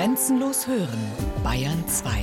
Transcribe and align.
Grenzenlos 0.00 0.66
hören, 0.66 0.98
Bayern 1.44 1.86
2. 1.86 2.22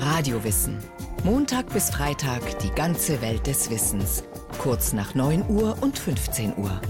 Radiowissen. 0.00 0.78
Montag 1.24 1.68
bis 1.72 1.90
Freitag 1.90 2.60
die 2.60 2.70
ganze 2.70 3.20
Welt 3.22 3.44
des 3.48 3.68
Wissens. 3.68 4.22
Kurz 4.58 4.92
nach 4.92 5.16
9 5.16 5.50
Uhr 5.50 5.76
und 5.80 5.98
15 5.98 6.56
Uhr. 6.58 6.80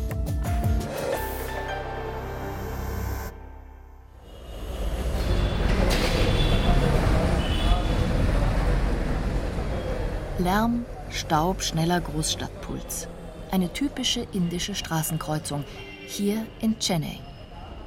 Lärm, 10.38 10.84
Staub, 11.08 11.62
schneller 11.62 12.02
Großstadtpuls. 12.02 13.08
Eine 13.50 13.72
typische 13.72 14.26
indische 14.34 14.74
Straßenkreuzung, 14.74 15.64
hier 16.06 16.46
in 16.60 16.78
Chennai. 16.78 17.18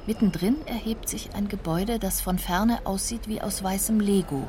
Mittendrin 0.06 0.56
erhebt 0.66 1.08
sich 1.08 1.34
ein 1.34 1.46
Gebäude, 1.46 2.00
das 2.00 2.20
von 2.20 2.38
ferne 2.38 2.80
aussieht 2.84 3.28
wie 3.28 3.40
aus 3.40 3.62
weißem 3.62 4.00
Lego. 4.00 4.48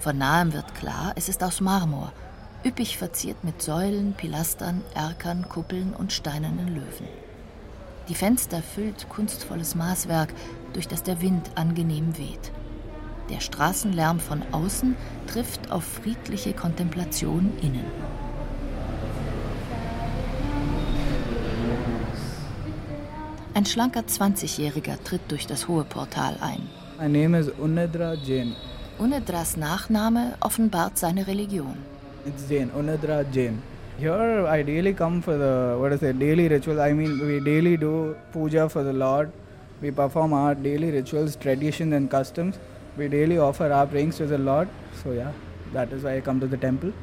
Von 0.00 0.16
nahem 0.16 0.54
wird 0.54 0.74
klar, 0.74 1.12
es 1.14 1.28
ist 1.28 1.44
aus 1.44 1.60
Marmor, 1.60 2.12
üppig 2.64 2.96
verziert 2.96 3.44
mit 3.44 3.60
Säulen, 3.60 4.14
Pilastern, 4.14 4.80
Erkern, 4.94 5.46
Kuppeln 5.48 5.92
und 5.92 6.12
steinernen 6.12 6.68
Löwen. 6.68 7.06
Die 8.08 8.14
Fenster 8.14 8.62
füllt 8.62 9.08
kunstvolles 9.10 9.74
Maßwerk, 9.74 10.32
durch 10.72 10.88
das 10.88 11.02
der 11.02 11.20
Wind 11.20 11.50
angenehm 11.54 12.16
weht. 12.16 12.50
Der 13.28 13.40
Straßenlärm 13.40 14.20
von 14.20 14.42
außen 14.52 14.96
trifft 15.26 15.70
auf 15.70 15.84
friedliche 15.84 16.54
Kontemplation 16.54 17.52
innen. 17.60 17.84
Ein 23.54 23.66
schlanker 23.66 24.00
20-Jähriger 24.00 24.96
tritt 25.04 25.20
durch 25.28 25.46
das 25.46 25.68
hohe 25.68 25.84
Portal 25.84 26.36
ein. 26.40 26.62
My 26.98 27.06
name 27.06 27.38
is 27.38 27.50
Unedra 27.60 28.14
Jain. 28.14 28.54
Unedras 28.98 29.58
Nachname 29.58 30.36
offenbart 30.40 30.96
seine 30.96 31.26
Religion. 31.26 31.76
It's 32.24 32.48
Jain, 32.48 32.70
Unedra 32.70 33.24
Jain. 33.30 33.62
Here 33.98 34.48
I 34.48 34.62
daily 34.62 34.94
come 34.94 35.20
for 35.20 35.36
the 35.36 35.78
what 35.78 35.92
is 35.92 36.02
it, 36.02 36.18
daily 36.18 36.48
ritual. 36.48 36.80
I 36.80 36.94
mean 36.94 37.20
we 37.20 37.40
daily 37.40 37.76
do 37.76 38.14
puja 38.32 38.70
for 38.70 38.84
the 38.84 38.92
Lord. 38.92 39.30
We 39.82 39.90
perform 39.90 40.32
our 40.32 40.54
daily 40.54 40.90
rituals, 40.90 41.36
traditions 41.36 41.92
and 41.92 42.10
customs. 42.10 42.58
We 42.96 43.08
daily 43.08 43.38
offer 43.38 43.70
our 43.70 43.86
prayers 43.86 44.16
to 44.16 44.26
the 44.26 44.38
Lord. 44.38 44.68
So 45.02 45.12
yeah, 45.12 45.32
that 45.74 45.92
is 45.92 46.04
why 46.04 46.16
I 46.16 46.20
come 46.22 46.40
to 46.40 46.46
the 46.46 46.56
temple. 46.56 46.94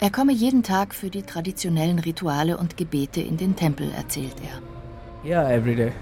Er 0.00 0.10
komme 0.10 0.32
jeden 0.32 0.62
Tag 0.62 0.94
für 0.94 1.10
die 1.10 1.24
traditionellen 1.24 1.98
Rituale 1.98 2.56
und 2.56 2.78
Gebete 2.78 3.20
in 3.20 3.36
den 3.36 3.54
Tempel, 3.54 3.90
erzählt 3.94 4.36
er. 4.42 4.79
Yeah, 5.24 5.50
every 5.50 5.74
day. 5.76 5.92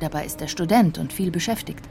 Dabei 0.00 0.24
ist 0.26 0.40
er 0.40 0.48
Student 0.48 0.98
und 0.98 1.12
viel 1.12 1.30
beschäftigt. 1.30 1.84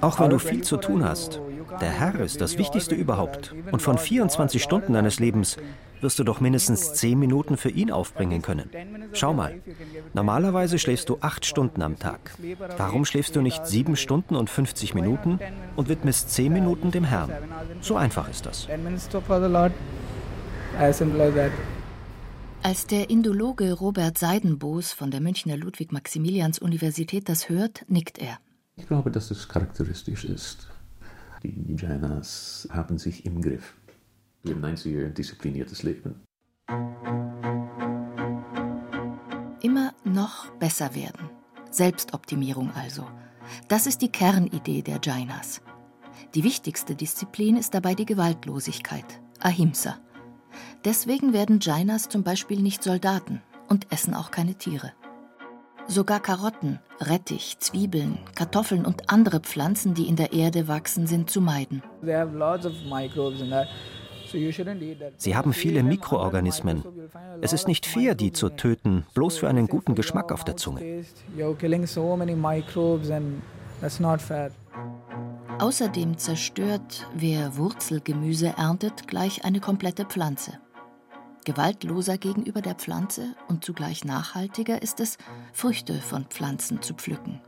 Auch 0.00 0.20
wenn 0.20 0.30
du 0.30 0.38
viel 0.38 0.62
zu 0.62 0.76
tun 0.78 1.04
hast. 1.04 1.40
Der 1.80 1.90
Herr 1.90 2.20
ist 2.20 2.40
das 2.40 2.56
Wichtigste 2.56 2.94
überhaupt. 2.94 3.54
Und 3.70 3.82
von 3.82 3.98
24 3.98 4.62
Stunden 4.62 4.94
deines 4.94 5.20
Lebens 5.20 5.58
wirst 6.00 6.18
du 6.18 6.24
doch 6.24 6.40
mindestens 6.40 6.94
10 6.94 7.18
Minuten 7.18 7.56
für 7.58 7.68
ihn 7.70 7.90
aufbringen 7.90 8.40
können. 8.40 8.70
Schau 9.12 9.34
mal, 9.34 9.54
normalerweise 10.14 10.78
schläfst 10.78 11.08
du 11.10 11.18
8 11.20 11.44
Stunden 11.44 11.82
am 11.82 11.98
Tag. 11.98 12.32
Warum 12.78 13.04
schläfst 13.04 13.36
du 13.36 13.42
nicht 13.42 13.66
7 13.66 13.96
Stunden 13.96 14.36
und 14.36 14.48
50 14.48 14.94
Minuten 14.94 15.38
und 15.74 15.88
widmest 15.88 16.30
10 16.30 16.52
Minuten 16.52 16.90
dem 16.92 17.04
Herrn? 17.04 17.30
So 17.82 17.96
einfach 17.96 18.30
ist 18.30 18.46
das. 18.46 18.66
10 18.66 18.82
minutes 18.84 19.08
to- 19.08 19.20
for 19.20 19.40
the 19.40 19.48
Lord. 19.50 19.72
As 20.78 20.96
simple 20.98 21.22
as 21.22 21.34
that. 21.34 21.50
Als 22.62 22.86
der 22.86 23.10
Indologe 23.10 23.72
Robert 23.72 24.18
Seidenboos 24.18 24.92
von 24.92 25.10
der 25.10 25.20
Münchner 25.20 25.56
Ludwig-Maximilians-Universität 25.56 27.28
das 27.28 27.48
hört, 27.48 27.84
nickt 27.88 28.18
er. 28.18 28.38
Ich 28.76 28.86
glaube, 28.86 29.10
dass 29.10 29.30
es 29.30 29.48
charakteristisch 29.48 30.24
ist. 30.24 30.68
Die 31.42 31.76
Jainas 31.76 32.68
haben 32.70 32.98
sich 32.98 33.24
im 33.24 33.40
Griff. 33.40 33.74
Haben 34.46 34.64
ein 34.64 34.76
sehr 34.76 35.10
diszipliniertes 35.10 35.82
Leben. 35.82 36.22
Immer 39.62 39.94
noch 40.04 40.50
besser 40.58 40.94
werden. 40.94 41.30
Selbstoptimierung 41.70 42.70
also. 42.74 43.06
Das 43.68 43.86
ist 43.86 44.02
die 44.02 44.10
Kernidee 44.10 44.82
der 44.82 45.00
Jainas. 45.02 45.62
Die 46.34 46.42
wichtigste 46.42 46.94
Disziplin 46.94 47.56
ist 47.56 47.74
dabei 47.74 47.94
die 47.94 48.06
Gewaltlosigkeit, 48.06 49.20
Ahimsa. 49.40 49.98
Deswegen 50.86 51.32
werden 51.32 51.58
Jainas 51.60 52.08
zum 52.08 52.22
Beispiel 52.22 52.62
nicht 52.62 52.80
Soldaten 52.80 53.42
und 53.66 53.92
essen 53.92 54.14
auch 54.14 54.30
keine 54.30 54.54
Tiere. 54.54 54.92
Sogar 55.88 56.20
Karotten, 56.20 56.78
Rettich, 57.00 57.58
Zwiebeln, 57.58 58.18
Kartoffeln 58.36 58.86
und 58.86 59.10
andere 59.10 59.40
Pflanzen, 59.40 59.94
die 59.94 60.06
in 60.06 60.14
der 60.14 60.32
Erde 60.32 60.68
wachsen, 60.68 61.08
sind 61.08 61.28
zu 61.28 61.40
meiden. 61.40 61.82
Sie 65.16 65.36
haben 65.36 65.52
viele 65.52 65.82
Mikroorganismen. 65.82 66.84
Es 67.40 67.52
ist 67.52 67.66
nicht 67.66 67.86
fair, 67.86 68.14
die 68.14 68.30
zu 68.30 68.50
töten, 68.50 69.06
bloß 69.12 69.38
für 69.38 69.48
einen 69.48 69.66
guten 69.66 69.96
Geschmack 69.96 70.30
auf 70.30 70.44
der 70.44 70.56
Zunge. 70.56 71.04
Außerdem 75.58 76.18
zerstört, 76.18 77.06
wer 77.12 77.56
Wurzelgemüse 77.56 78.54
erntet, 78.56 79.08
gleich 79.08 79.44
eine 79.44 79.58
komplette 79.58 80.04
Pflanze. 80.04 80.60
Gewaltloser 81.46 82.18
gegenüber 82.18 82.60
der 82.60 82.74
Pflanze 82.74 83.36
und 83.46 83.64
zugleich 83.64 84.04
nachhaltiger 84.04 84.82
ist 84.82 84.98
es, 84.98 85.16
Früchte 85.52 85.94
von 85.94 86.24
Pflanzen 86.24 86.82
zu 86.82 86.92
pflücken. 86.92 87.40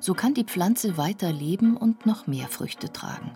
So 0.00 0.14
kann 0.14 0.34
die 0.34 0.44
Pflanze 0.44 0.96
weiter 0.96 1.32
leben 1.32 1.76
und 1.76 2.06
noch 2.06 2.28
mehr 2.28 2.46
Früchte 2.46 2.92
tragen. 2.92 3.32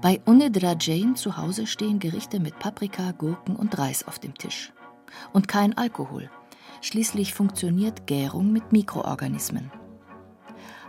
Bei 0.00 0.20
Unedra 0.24 0.76
Jain 0.80 1.14
zu 1.14 1.36
Hause 1.36 1.66
stehen 1.66 1.98
Gerichte 1.98 2.40
mit 2.40 2.58
Paprika, 2.58 3.12
Gurken 3.12 3.54
und 3.54 3.76
Reis 3.76 4.08
auf 4.08 4.18
dem 4.18 4.34
Tisch. 4.34 4.72
Und 5.34 5.46
kein 5.46 5.76
Alkohol. 5.76 6.30
Schließlich 6.80 7.34
funktioniert 7.34 8.06
Gärung 8.06 8.50
mit 8.50 8.72
Mikroorganismen. 8.72 9.70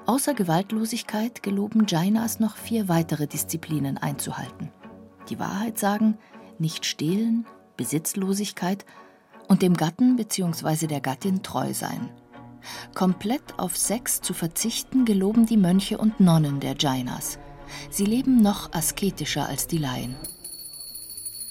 Außer 0.05 0.33
Gewaltlosigkeit 0.33 1.43
geloben 1.43 1.85
Jainas 1.87 2.39
noch 2.39 2.55
vier 2.55 2.87
weitere 2.87 3.27
Disziplinen 3.27 3.97
einzuhalten. 3.97 4.71
Die 5.27 5.39
Wahrheit 5.39 5.77
sagen, 5.77 6.17
nicht 6.57 6.85
stehlen, 6.85 7.45
Besitzlosigkeit 7.77 8.85
und 9.47 9.61
dem 9.61 9.75
Gatten 9.75 10.15
bzw. 10.17 10.87
der 10.87 11.01
Gattin 11.01 11.43
treu 11.43 11.73
sein. 11.73 12.09
Komplett 12.93 13.57
auf 13.57 13.77
Sex 13.77 14.21
zu 14.21 14.33
verzichten 14.33 15.05
geloben 15.05 15.45
die 15.45 15.57
Mönche 15.57 15.97
und 15.97 16.19
Nonnen 16.19 16.59
der 16.59 16.75
Jainas. 16.77 17.39
Sie 17.89 18.05
leben 18.05 18.41
noch 18.41 18.73
asketischer 18.73 19.47
als 19.47 19.67
die 19.67 19.77
Laien. 19.77 20.15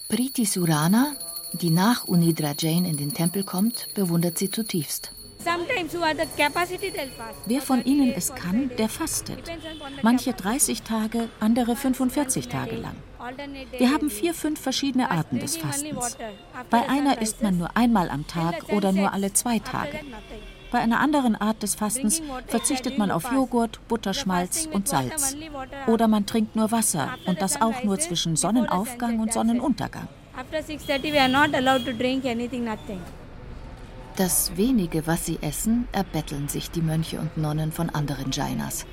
Priti 0.09 0.44
Surana, 0.44 1.15
die 1.53 1.70
nach 1.70 2.04
Unidra 2.04 2.54
Jain 2.59 2.84
in 2.84 2.97
den 2.97 3.15
Tempel 3.15 3.44
kommt, 3.44 3.88
bewundert 3.94 4.38
sie 4.38 4.50
zutiefst. 4.50 5.12
Wer 7.47 7.62
von 7.62 7.84
Ihnen 7.84 8.12
es 8.12 8.34
kann, 8.34 8.71
der 8.79 8.89
fastet. 8.89 9.51
Manche 10.03 10.33
30 10.33 10.83
Tage, 10.83 11.29
andere 11.41 11.77
45 11.77 12.49
Tage 12.49 12.77
lang. 12.77 12.97
Wir 13.79 13.93
haben 13.93 14.11
vier, 14.11 14.34
fünf 14.34 14.61
verschiedene 14.61 15.11
Arten 15.11 15.39
des 15.39 15.57
Fastens. 15.57 16.17
Bei 16.71 16.89
einer 16.89 17.21
isst 17.21 17.43
man 17.43 17.59
nur 17.59 17.77
einmal 17.77 18.11
am 18.11 18.27
Tag 18.27 18.69
oder 18.71 18.93
nur 18.93 19.12
alle 19.12 19.33
zwei 19.33 19.59
Tage. 19.59 20.01
Bei 20.71 20.79
einer 20.81 21.01
anderen 21.01 21.37
Art 21.37 21.63
des 21.63 21.75
Fastens 21.75 22.23
verzichtet 22.49 22.99
man 22.99 23.11
auf 23.11 23.31
Joghurt, 23.33 23.81
Butterschmalz 23.89 24.69
und 24.73 24.89
Salz. 24.89 25.37
Oder 25.87 26.09
man 26.09 26.27
trinkt 26.27 26.57
nur 26.57 26.73
Wasser 26.73 27.15
und 27.27 27.41
das 27.41 27.61
auch 27.61 27.84
nur 27.84 27.99
zwischen 27.99 28.37
Sonnenaufgang 28.37 29.21
und 29.21 29.33
Sonnenuntergang. 29.33 30.09
Das 34.16 34.56
wenige, 34.56 35.06
was 35.06 35.27
sie 35.27 35.38
essen, 35.43 35.87
erbetteln 35.93 36.49
sich 36.49 36.71
die 36.71 36.81
Mönche 36.81 37.21
und 37.21 37.36
Nonnen 37.36 37.71
von 37.71 37.91
anderen 37.91 38.33
Jainas. 38.33 38.86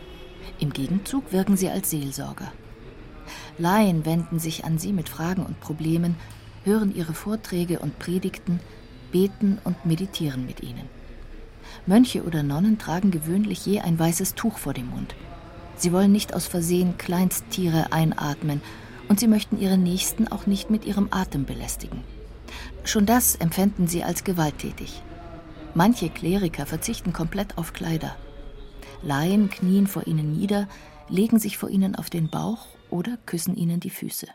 Im 0.60 0.74
Gegenzug 0.74 1.32
wirken 1.32 1.56
sie 1.56 1.70
als 1.70 1.92
Seelsorger. 1.92 2.52
Laien 3.58 4.06
wenden 4.06 4.40
sich 4.40 4.66
an 4.66 4.78
sie 4.78 4.92
mit 4.92 5.08
Fragen 5.08 5.46
und 5.46 5.62
Problemen, 5.62 6.18
hören 6.66 6.94
ihre 6.94 7.14
Vorträge 7.14 7.80
und 7.80 8.00
Predigten, 8.00 8.60
beten 9.14 9.60
und 9.64 9.86
meditieren 9.86 10.46
mit 10.46 10.62
ihnen. 10.62 10.90
Mönche 11.86 12.24
oder 12.24 12.44
Nonnen 12.44 12.78
tragen 12.78 13.10
gewöhnlich 13.10 13.66
je 13.66 13.80
ein 13.80 13.98
weißes 13.98 14.36
Tuch 14.36 14.58
vor 14.58 14.74
dem 14.74 14.90
Mund. 14.90 15.16
Sie 15.78 15.94
wollen 15.94 16.12
nicht 16.12 16.34
aus 16.34 16.48
Versehen 16.48 16.98
Kleinsttiere 16.98 17.94
einatmen 17.94 18.62
und 19.08 19.22
sie 19.22 19.30
möchten 19.30 19.58
ihre 19.58 19.78
Nächsten 19.78 20.28
auch 20.28 20.48
nicht 20.48 20.70
mit 20.70 20.84
ihrem 20.84 21.08
Atem 21.12 21.46
belästigen. 21.46 22.04
Schon 22.84 23.06
das 23.06 23.36
empfinden 23.36 23.88
sie 23.88 24.04
als 24.04 24.26
gewalttätig. 24.26 25.02
Manche 25.76 26.10
Kleriker 26.10 26.68
verzichten 26.68 27.14
komplett 27.14 27.58
auf 27.58 27.74
Kleider. 27.74 28.16
Laien 29.02 29.50
knien 29.50 29.88
vor 29.88 30.06
ihnen 30.06 30.32
nieder, 30.32 30.68
legen 31.10 31.40
sich 31.40 31.58
vor 31.58 31.70
ihnen 31.70 31.96
auf 31.96 32.10
den 32.10 32.30
Bauch 32.30 32.68
oder 32.92 33.18
küssen 33.26 33.56
ihnen 33.56 33.80
die 33.80 33.90
Füße. 33.90 34.28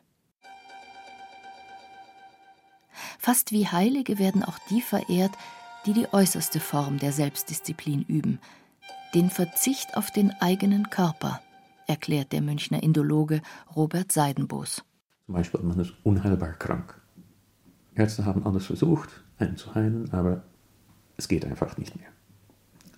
Fast 3.18 3.52
wie 3.52 3.68
Heilige 3.68 4.18
werden 4.18 4.42
auch 4.42 4.58
die 4.70 4.80
verehrt, 4.80 5.32
die 5.86 5.92
die 5.92 6.12
äußerste 6.12 6.58
Form 6.60 6.98
der 6.98 7.12
Selbstdisziplin 7.12 8.02
üben, 8.02 8.40
Den 9.14 9.30
Verzicht 9.30 9.96
auf 9.96 10.10
den 10.10 10.32
eigenen 10.40 10.90
Körper, 10.90 11.40
erklärt 11.86 12.32
der 12.32 12.42
Münchner 12.42 12.82
Indologe 12.82 13.40
Robert 13.74 14.12
Seidenboos. 14.12 14.84
Zum 15.24 15.34
Beispiel, 15.34 15.60
man 15.60 15.78
ist 15.78 15.94
unheilbar 16.02 16.52
krank. 16.52 17.00
Ärzte 17.94 18.26
haben 18.26 18.44
alles 18.44 18.66
versucht, 18.66 19.24
einen 19.38 19.56
zu 19.56 19.74
heilen, 19.74 20.12
aber 20.12 20.42
es 21.18 21.28
geht 21.28 21.44
einfach 21.44 21.76
nicht 21.76 21.96
mehr. 21.96 22.08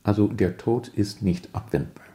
Also 0.04 0.28
der 0.28 0.56
Tod 0.56 0.88
ist 0.88 1.22
nicht 1.22 1.48
abwendbar. 1.52 2.06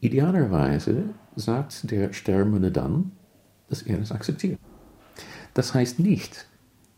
Idealerweise 0.00 1.10
sagt 1.34 1.90
der 1.90 2.12
Sterbende 2.12 2.70
dann, 2.70 3.12
dass 3.68 3.82
er 3.82 3.98
es 3.98 4.12
akzeptiert. 4.12 4.60
Das 5.54 5.74
heißt 5.74 5.98
nicht, 5.98 6.46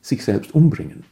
sich 0.02 0.24
selbst 0.24 0.54
umbringen, 0.54 1.04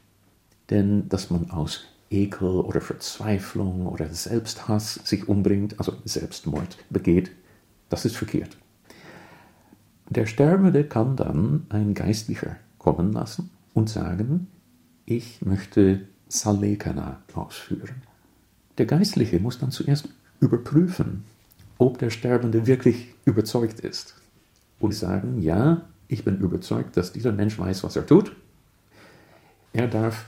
denn 0.69 1.09
dass 1.09 1.31
man 1.31 1.51
aus 1.51 1.85
Ekel 2.11 2.49
oder 2.49 2.81
Verzweiflung 2.81 3.87
oder 3.87 4.13
Selbsthass 4.13 4.95
sich 5.05 5.29
umbringt, 5.29 5.79
also 5.79 5.95
Selbstmord 6.05 6.79
begeht, 6.91 7.31
das 7.89 8.05
ist 8.05 8.17
verkehrt. 8.17 8.57
Der 10.11 10.27
Sterbende 10.27 10.85
kann 10.85 11.17
dann 11.17 11.67
ein 11.69 11.95
Geistlicher 11.95 12.57
kommen 12.79 13.13
lassen 13.13 13.51
und 13.75 13.91
sagen, 13.91 14.49
ich 15.05 15.43
möchte 15.43 16.09
Salekana 16.29 17.23
ausführen. 17.35 18.03
Der 18.77 18.87
Geistliche 18.87 19.41
muss 19.41 19.59
dann 19.59 19.71
zuerst 19.71 20.09
überprüfen, 20.41 21.25
ob 21.79 21.99
der 21.99 22.11
Sterbende 22.11 22.67
wirklich 22.67 23.15
überzeugt 23.25 23.81
ist 23.81 24.15
und 24.79 24.95
sagen, 24.95 25.41
ja, 25.41 25.83
ich 26.09 26.25
bin 26.25 26.39
überzeugt, 26.39 26.97
dass 26.97 27.13
dieser 27.13 27.33
Mensch 27.33 27.59
weiß, 27.59 27.85
was 27.85 27.97
er 27.97 28.07
tut. 28.07 28.35
Er 29.73 29.89
darf 29.89 30.27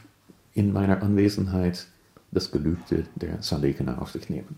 in 0.54 0.72
meiner 0.72 1.02
Anwesenheit 1.02 1.86
das 2.32 2.50
Gelübde 2.50 3.04
der 3.16 3.42
Salekana 3.42 3.98
auf 3.98 4.10
sich 4.10 4.28
nehmen. 4.28 4.56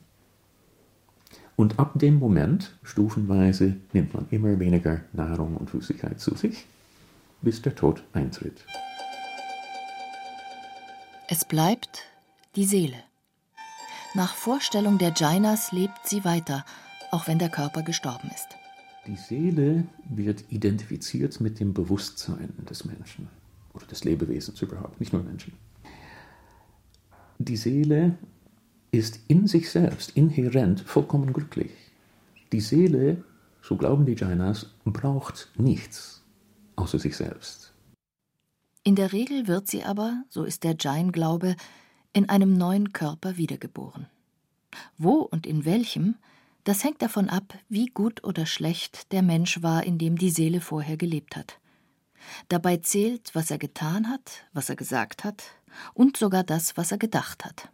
Und 1.56 1.78
ab 1.78 1.98
dem 1.98 2.18
Moment, 2.18 2.72
stufenweise, 2.82 3.76
nimmt 3.92 4.14
man 4.14 4.26
immer 4.30 4.58
weniger 4.58 5.02
Nahrung 5.12 5.56
und 5.56 5.70
Flüssigkeit 5.70 6.18
zu 6.18 6.34
sich, 6.34 6.66
bis 7.42 7.62
der 7.62 7.74
Tod 7.74 8.02
eintritt. 8.12 8.64
Es 11.34 11.46
bleibt 11.46 12.02
die 12.56 12.66
Seele. 12.66 13.04
Nach 14.12 14.34
Vorstellung 14.34 14.98
der 14.98 15.14
Jainas 15.16 15.72
lebt 15.72 16.06
sie 16.06 16.26
weiter, 16.26 16.62
auch 17.10 17.26
wenn 17.26 17.38
der 17.38 17.48
Körper 17.48 17.82
gestorben 17.82 18.28
ist. 18.34 18.48
Die 19.06 19.16
Seele 19.16 19.86
wird 20.10 20.44
identifiziert 20.50 21.40
mit 21.40 21.58
dem 21.58 21.72
Bewusstsein 21.72 22.52
des 22.68 22.84
Menschen 22.84 23.30
oder 23.72 23.86
des 23.86 24.04
Lebewesens 24.04 24.60
überhaupt, 24.60 25.00
nicht 25.00 25.14
nur 25.14 25.22
Menschen. 25.22 25.54
Die 27.38 27.56
Seele 27.56 28.18
ist 28.90 29.20
in 29.28 29.46
sich 29.46 29.70
selbst 29.70 30.10
inhärent 30.10 30.82
vollkommen 30.82 31.32
glücklich. 31.32 31.72
Die 32.52 32.60
Seele, 32.60 33.24
so 33.62 33.78
glauben 33.78 34.04
die 34.04 34.16
Jainas, 34.16 34.66
braucht 34.84 35.48
nichts 35.56 36.22
außer 36.76 36.98
sich 36.98 37.16
selbst. 37.16 37.71
In 38.84 38.96
der 38.96 39.12
Regel 39.12 39.46
wird 39.46 39.68
sie 39.68 39.84
aber, 39.84 40.24
so 40.28 40.42
ist 40.42 40.64
der 40.64 40.74
Jain-Glaube, 40.78 41.54
in 42.12 42.28
einem 42.28 42.54
neuen 42.54 42.92
Körper 42.92 43.36
wiedergeboren. 43.36 44.08
Wo 44.98 45.20
und 45.20 45.46
in 45.46 45.64
welchem, 45.64 46.16
das 46.64 46.82
hängt 46.82 47.00
davon 47.00 47.28
ab, 47.28 47.54
wie 47.68 47.86
gut 47.86 48.24
oder 48.24 48.44
schlecht 48.44 49.12
der 49.12 49.22
Mensch 49.22 49.62
war, 49.62 49.84
in 49.84 49.98
dem 49.98 50.18
die 50.18 50.30
Seele 50.30 50.60
vorher 50.60 50.96
gelebt 50.96 51.36
hat. 51.36 51.58
Dabei 52.48 52.78
zählt, 52.78 53.34
was 53.34 53.50
er 53.50 53.58
getan 53.58 54.08
hat, 54.08 54.46
was 54.52 54.68
er 54.68 54.76
gesagt 54.76 55.22
hat 55.22 55.44
und 55.94 56.16
sogar 56.16 56.42
das, 56.42 56.76
was 56.76 56.90
er 56.90 56.98
gedacht 56.98 57.44
hat. 57.44 57.70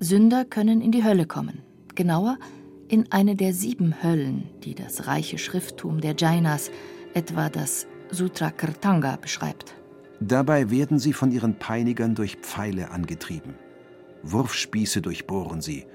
Sünder 0.00 0.44
können 0.46 0.80
in 0.80 0.92
die 0.92 1.04
Hölle 1.04 1.26
kommen, 1.26 1.62
genauer 1.94 2.38
in 2.88 3.10
eine 3.12 3.36
der 3.36 3.52
sieben 3.52 4.02
Höllen, 4.02 4.48
die 4.60 4.74
das 4.74 5.06
reiche 5.06 5.38
Schrifttum 5.38 6.00
der 6.00 6.14
Jainas, 6.16 6.70
etwa 7.12 7.48
das 7.48 7.86
Sutra 8.10 8.50
Kirtanga, 8.50 9.16
beschreibt. 9.16 9.74
Dabei 10.20 10.70
werden 10.70 10.98
sie 10.98 11.12
von 11.12 11.30
ihren 11.30 11.58
Peinigern 11.58 12.14
durch 12.14 12.36
Pfeile 12.36 12.90
angetrieben. 12.90 13.54
Wurfspieße 14.22 15.02
durchbohren 15.02 15.60
sie, 15.60 15.86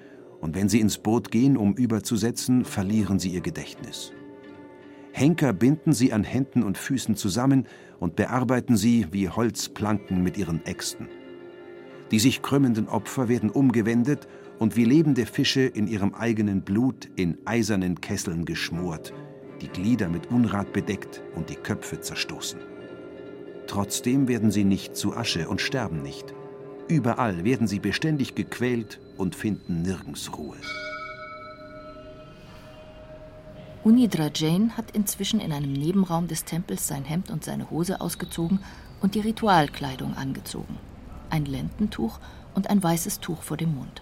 und 0.41 0.55
wenn 0.55 0.69
sie 0.69 0.79
ins 0.79 0.97
Boot 0.97 1.31
gehen, 1.31 1.57
um 1.57 1.73
überzusetzen, 1.73 2.63
verlieren 2.63 3.19
sie 3.19 3.29
ihr 3.29 3.41
Gedächtnis. 3.41 4.13
Henker 5.11 5.53
binden 5.53 5.93
sie 5.93 6.13
an 6.13 6.23
Händen 6.23 6.63
und 6.63 6.77
Füßen 6.77 7.15
zusammen 7.15 7.65
und 7.99 8.15
bearbeiten 8.15 8.77
sie 8.77 9.07
wie 9.11 9.29
Holzplanken 9.29 10.23
mit 10.23 10.37
ihren 10.37 10.65
Äxten. 10.65 11.07
Die 12.11 12.19
sich 12.19 12.41
krümmenden 12.41 12.87
Opfer 12.87 13.27
werden 13.27 13.49
umgewendet 13.49 14.27
und 14.59 14.75
wie 14.75 14.85
lebende 14.85 15.25
Fische 15.25 15.61
in 15.61 15.87
ihrem 15.87 16.13
eigenen 16.13 16.61
Blut 16.61 17.09
in 17.15 17.37
eisernen 17.45 17.99
Kesseln 18.01 18.45
geschmort, 18.45 19.13
die 19.61 19.67
Glieder 19.67 20.09
mit 20.09 20.31
Unrat 20.31 20.73
bedeckt 20.73 21.21
und 21.35 21.49
die 21.49 21.55
Köpfe 21.55 21.99
zerstoßen. 21.99 22.59
Trotzdem 23.69 24.27
werden 24.27 24.49
sie 24.49 24.63
nicht 24.63 24.97
zu 24.97 25.15
Asche 25.15 25.47
und 25.47 25.61
sterben 25.61 26.01
nicht. 26.01 26.33
Überall 26.87 27.43
werden 27.43 27.67
sie 27.67 27.79
beständig 27.79 28.33
gequält 28.33 28.99
und 29.15 29.35
finden 29.35 29.83
nirgends 29.83 30.35
Ruhe. 30.35 30.57
Unidra 33.83 34.31
Jain 34.33 34.75
hat 34.75 34.89
inzwischen 34.89 35.39
in 35.39 35.53
einem 35.53 35.71
Nebenraum 35.71 36.27
des 36.27 36.45
Tempels 36.45 36.87
sein 36.87 37.05
Hemd 37.05 37.29
und 37.29 37.43
seine 37.43 37.69
Hose 37.69 38.01
ausgezogen 38.01 38.59
und 39.01 39.13
die 39.13 39.19
Ritualkleidung 39.19 40.15
angezogen. 40.15 40.79
Ein 41.29 41.45
Lendentuch 41.45 42.19
und 42.55 42.71
ein 42.71 42.81
weißes 42.81 43.19
Tuch 43.19 43.43
vor 43.43 43.55
dem 43.55 43.75
Mund. 43.75 44.01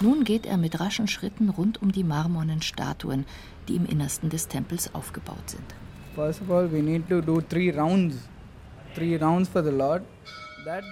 Nun 0.00 0.24
geht 0.24 0.44
er 0.44 0.56
mit 0.56 0.80
raschen 0.80 1.06
Schritten 1.06 1.50
rund 1.50 1.80
um 1.80 1.92
die 1.92 2.02
marmornen 2.02 2.62
Statuen, 2.62 3.26
die 3.68 3.76
im 3.76 3.86
Innersten 3.86 4.28
des 4.28 4.48
Tempels 4.48 4.92
aufgebaut 4.92 5.48
sind. 5.48 5.72
First 6.16 6.42
of 6.42 6.50
all, 6.50 6.70
we 6.70 6.82
need 6.82 7.08
to 7.08 7.20
do 7.20 7.40
three 7.40 7.70
rounds. 7.70 8.16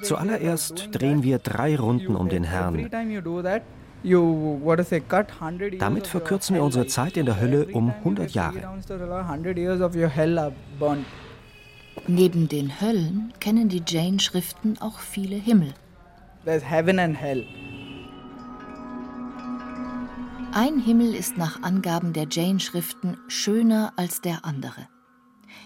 Zuallererst 0.02 0.88
drehen 0.93 1.23
wir 1.23 1.38
drei 1.38 1.76
Runden 1.76 2.17
um 2.17 2.29
den 2.29 2.44
Herrn. 2.44 2.88
Damit 5.79 6.06
verkürzen 6.06 6.55
wir 6.56 6.64
unsere 6.64 6.87
Zeit 6.87 7.17
in 7.17 7.26
der 7.26 7.41
Hölle 7.41 7.67
um 7.67 7.91
100 7.91 8.31
Jahre. 8.31 8.81
Neben 12.06 12.49
den 12.49 12.81
Höllen 12.81 13.32
kennen 13.41 13.69
die 13.69 13.82
Jain-Schriften 13.87 14.79
auch 14.81 14.99
viele 14.99 15.37
Himmel. 15.37 15.75
Ein 20.52 20.80
Himmel 20.80 21.14
ist 21.14 21.37
nach 21.37 21.62
Angaben 21.62 22.12
der 22.12 22.26
Jain-Schriften 22.28 23.19
schöner 23.28 23.92
als 23.97 24.21
der 24.21 24.45
andere. 24.45 24.88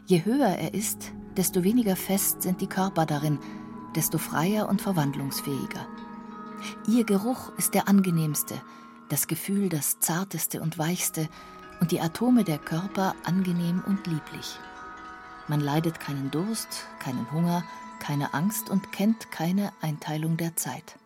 Je 0.07 0.25
höher 0.25 0.49
er 0.49 0.75
ist, 0.75 1.13
desto 1.37 1.65
weniger 1.65 1.97
fest 1.97 2.43
sind 2.43 2.61
die 2.61 2.67
Körper 2.67 3.07
darin, 3.07 3.39
desto 3.95 4.19
freier 4.19 4.69
und 4.69 4.83
verwandlungsfähiger. 4.83 5.87
Ihr 6.87 7.05
Geruch 7.05 7.53
ist 7.57 7.75
der 7.75 7.89
angenehmste, 7.89 8.61
das 9.09 9.27
Gefühl 9.27 9.69
das 9.69 10.01
zarteste 10.01 10.61
und 10.61 10.79
weichste 10.79 11.29
und 11.81 11.91
die 11.93 12.01
Atome 12.01 12.45
der 12.45 12.59
Körper 12.59 13.15
angenehm 13.25 13.83
und 13.87 14.07
lieblich. 14.07 14.59
Man 15.49 15.61
leidet 15.61 16.01
keinen 16.01 16.31
Durst, 16.31 16.87
keinen 16.99 17.31
Hunger, 17.31 17.65
keine 18.01 18.33
Angst 18.35 18.71
und 18.71 18.93
kennt 18.93 19.31
keine 19.31 19.73
Einteilung 19.81 20.37
der 20.37 20.57
Zeit. 20.57 20.99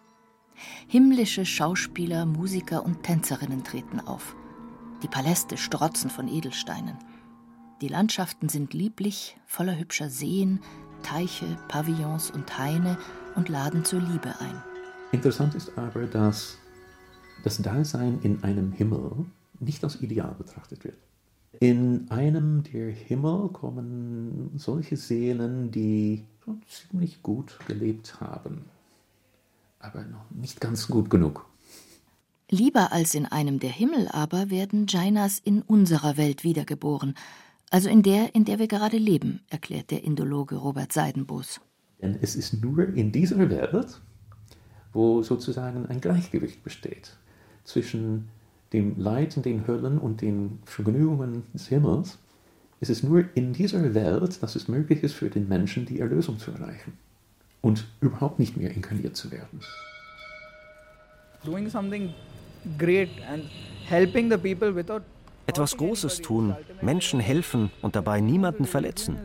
Himmlische 0.86 1.44
Schauspieler, 1.44 2.26
Musiker 2.26 2.84
und 2.84 3.02
Tänzerinnen 3.02 3.64
treten 3.64 4.00
auf. 4.00 4.34
Die 5.02 5.08
Paläste 5.08 5.56
strotzen 5.56 6.10
von 6.10 6.28
Edelsteinen. 6.28 6.96
Die 7.80 7.88
Landschaften 7.88 8.48
sind 8.48 8.74
lieblich, 8.74 9.36
voller 9.46 9.78
hübscher 9.78 10.10
Seen, 10.10 10.58
Teiche, 11.04 11.56
Pavillons 11.68 12.28
und 12.28 12.58
Haine 12.58 12.98
und 13.36 13.48
laden 13.48 13.84
zur 13.84 14.00
Liebe 14.00 14.34
ein. 14.40 14.62
Interessant 15.12 15.54
ist 15.54 15.78
aber, 15.78 16.06
dass 16.06 16.58
das 17.44 17.58
Dasein 17.58 18.18
in 18.22 18.42
einem 18.42 18.72
Himmel 18.72 19.26
nicht 19.60 19.84
als 19.84 20.00
Ideal 20.00 20.34
betrachtet 20.36 20.82
wird. 20.82 20.98
In 21.60 22.10
einem 22.10 22.64
der 22.64 22.90
Himmel 22.90 23.50
kommen 23.50 24.50
solche 24.56 24.96
Seelen, 24.96 25.70
die 25.70 26.24
schon 26.44 26.60
ziemlich 26.68 27.22
gut 27.22 27.60
gelebt 27.68 28.20
haben, 28.20 28.64
aber 29.78 30.02
noch 30.02 30.28
nicht 30.30 30.60
ganz 30.60 30.88
gut 30.88 31.10
genug. 31.10 31.46
Lieber 32.50 32.92
als 32.92 33.14
in 33.14 33.26
einem 33.26 33.60
der 33.60 33.70
Himmel 33.70 34.08
aber 34.08 34.50
werden 34.50 34.86
Jainas 34.88 35.38
in 35.38 35.62
unserer 35.62 36.16
Welt 36.16 36.44
wiedergeboren, 36.44 37.14
also 37.70 37.88
in 37.88 38.02
der, 38.02 38.34
in 38.34 38.44
der 38.44 38.58
wir 38.58 38.68
gerade 38.68 38.96
leben, 38.96 39.40
erklärt 39.50 39.90
der 39.90 40.04
Indologe 40.04 40.56
Robert 40.56 40.92
Seidenboos. 40.92 41.60
Denn 42.00 42.18
es 42.20 42.36
ist 42.36 42.62
nur 42.62 42.94
in 42.94 43.12
dieser 43.12 43.50
Welt, 43.50 44.00
wo 44.92 45.22
sozusagen 45.22 45.86
ein 45.86 46.00
Gleichgewicht 46.00 46.62
besteht 46.62 47.16
zwischen 47.64 48.28
dem 48.72 48.98
Leid 48.98 49.36
in 49.36 49.42
den 49.42 49.66
Höllen 49.66 49.98
und 49.98 50.20
den 50.20 50.60
Vergnügungen 50.64 51.42
des 51.52 51.68
Himmels. 51.68 52.18
Es 52.80 52.90
ist 52.90 53.02
nur 53.02 53.24
in 53.34 53.52
dieser 53.52 53.94
Welt, 53.94 54.42
dass 54.42 54.54
es 54.56 54.68
möglich 54.68 55.02
ist 55.02 55.14
für 55.14 55.30
den 55.30 55.48
Menschen, 55.48 55.84
die 55.86 56.00
Erlösung 56.00 56.38
zu 56.38 56.52
erreichen 56.52 56.92
und 57.60 57.86
überhaupt 58.00 58.38
nicht 58.38 58.56
mehr 58.56 58.70
inkarniert 58.70 59.16
zu 59.16 59.30
werden. 59.30 59.60
Doing 61.44 61.68
something 61.68 62.14
great 62.78 63.10
and 63.30 63.44
helping 63.86 64.30
the 64.30 64.36
people 64.36 64.74
without 64.74 65.02
etwas 65.48 65.76
Großes 65.76 66.20
tun, 66.20 66.54
Menschen 66.82 67.20
helfen 67.20 67.70
und 67.82 67.96
dabei 67.96 68.20
niemanden 68.20 68.66
verletzen. 68.66 69.18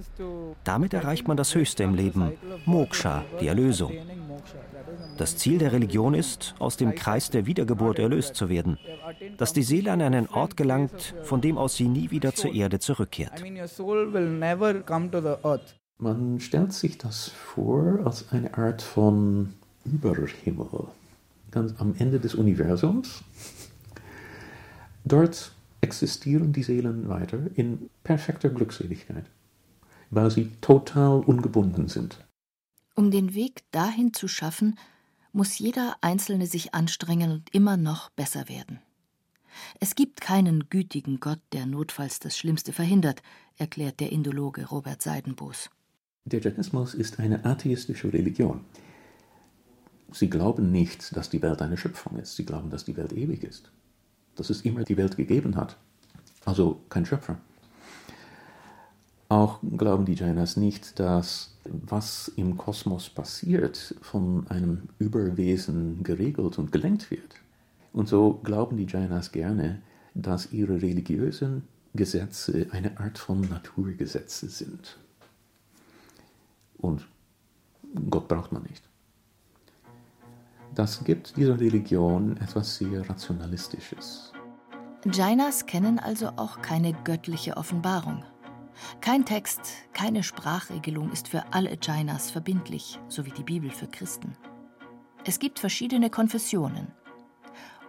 Damit 0.64 0.94
erreicht 0.94 1.28
man 1.28 1.38
das 1.38 1.54
Höchste 1.54 1.84
im 1.84 1.94
Leben, 1.94 2.32
Moksha, 2.66 3.24
die 3.40 3.48
Erlösung. 3.48 3.92
Das 5.18 5.38
Ziel 5.38 5.60
der 5.60 5.74
Religion 5.74 6.14
ist, 6.14 6.56
aus 6.60 6.78
dem 6.78 6.96
Kreis 6.96 7.30
der 7.30 7.46
Wiedergeburt 7.46 8.00
erlöst 8.00 8.36
zu 8.36 8.50
werden, 8.50 8.80
dass 9.38 9.54
die 9.54 9.64
Seele 9.64 9.92
an 9.92 10.02
einen 10.02 10.28
Ort 10.28 10.58
gelangt, 10.58 11.14
von 11.24 11.42
dem 11.42 11.58
aus 11.58 11.76
sie 11.76 11.88
nie 11.88 12.10
wieder 12.10 12.34
zur 12.34 12.54
Erde 12.54 12.80
zurückkehrt. 12.80 13.44
Man 16.00 16.40
stellt 16.40 16.74
sich 16.74 16.98
das 16.98 17.30
vor 17.30 18.00
als 18.06 18.32
eine 18.32 18.58
Art 18.58 18.82
von 18.82 19.54
Überhimmel, 19.86 20.88
ganz 21.52 21.80
am 21.80 21.96
Ende 22.00 22.20
des 22.20 22.34
Universums. 22.36 23.24
Dort 25.06 25.53
existieren 25.84 26.54
die 26.54 26.64
Seelen 26.64 27.10
weiter 27.10 27.40
in 27.56 27.90
perfekter 28.04 28.50
Glückseligkeit, 28.50 29.26
weil 30.10 30.32
sie 30.32 30.50
total 30.62 31.20
ungebunden 31.20 31.90
sind. 31.90 32.26
Um 32.96 33.12
den 33.12 33.34
Weg 33.34 33.64
dahin 33.72 34.14
zu 34.14 34.28
schaffen, 34.28 34.80
muss 35.34 35.60
jeder 35.60 35.98
Einzelne 36.02 36.48
sich 36.48 36.74
anstrengen 36.74 37.32
und 37.32 37.54
immer 37.54 37.76
noch 37.76 38.10
besser 38.12 38.48
werden. 38.48 38.80
Es 39.80 39.96
gibt 39.96 40.22
keinen 40.22 40.70
gütigen 40.70 41.20
Gott, 41.20 41.42
der 41.52 41.66
notfalls 41.66 42.20
das 42.20 42.38
Schlimmste 42.38 42.72
verhindert, 42.72 43.22
erklärt 43.58 44.00
der 44.00 44.12
Indologe 44.12 44.66
Robert 44.68 45.02
Seidenbos. 45.02 45.70
Der 46.26 46.40
Jainismus 46.40 46.94
ist 46.94 47.20
eine 47.20 47.44
atheistische 47.46 48.14
Religion. 48.14 48.62
Sie 50.12 50.30
glauben 50.30 50.72
nicht, 50.72 51.16
dass 51.18 51.30
die 51.30 51.42
Welt 51.42 51.62
eine 51.62 51.78
Schöpfung 51.78 52.18
ist. 52.18 52.36
Sie 52.36 52.46
glauben, 52.46 52.70
dass 52.70 52.86
die 52.86 52.96
Welt 52.96 53.12
ewig 53.12 53.44
ist 53.44 53.72
dass 54.36 54.50
es 54.50 54.62
immer 54.62 54.84
die 54.84 54.98
Welt 54.98 55.18
gegeben 55.18 55.56
hat. 55.56 55.78
Also 56.46 56.82
kein 56.90 57.06
Schöpfer. 57.06 57.38
Auch 59.30 59.60
glauben 59.78 60.06
die 60.06 60.14
Jainas 60.14 60.58
nicht, 60.58 61.00
dass 61.00 61.58
was 61.66 62.28
im 62.36 62.58
Kosmos 62.58 63.10
passiert, 63.10 63.96
von 64.02 64.46
einem 64.48 64.90
Überwesen 65.00 66.04
geregelt 66.04 66.60
und 66.60 66.72
gelenkt 66.72 67.10
wird. 67.10 67.36
Und 67.94 68.08
so 68.08 68.40
glauben 68.44 68.78
die 68.78 68.86
Jainas 68.86 69.32
gerne, 69.32 69.82
dass 70.14 70.52
ihre 70.52 70.82
religiösen 70.82 71.64
Gesetze 71.94 72.68
eine 72.72 73.00
Art 73.00 73.18
von 73.18 73.42
Naturgesetze 73.42 74.50
sind. 74.50 74.98
Und 76.78 77.08
Gott 78.10 78.28
braucht 78.28 78.52
man 78.52 78.64
nicht. 78.64 78.84
Das 80.76 81.04
gibt 81.04 81.38
dieser 81.38 81.60
Religion 81.60 82.38
etwas 82.38 82.78
sehr 82.78 83.08
Rationalistisches. 83.08 84.34
Jainas 85.12 85.66
kennen 85.66 86.00
also 86.00 86.30
auch 86.38 86.62
keine 86.62 86.94
göttliche 87.04 87.58
Offenbarung. 87.58 88.24
Kein 89.02 89.26
Text, 89.26 89.62
keine 89.94 90.24
Sprachregelung 90.24 91.12
ist 91.12 91.28
für 91.28 91.44
alle 91.52 91.78
Jainas 91.82 92.32
verbindlich, 92.32 93.00
so 93.08 93.26
wie 93.26 93.32
die 93.32 93.44
Bibel 93.44 93.70
für 93.70 93.88
Christen. 93.88 94.36
Es 95.26 95.40
gibt 95.40 95.60
verschiedene 95.60 96.10
Konfessionen. 96.10 96.88